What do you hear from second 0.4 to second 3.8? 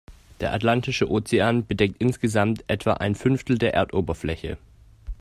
Atlantische Ozean bedeckt insgesamt etwa ein Fünftel der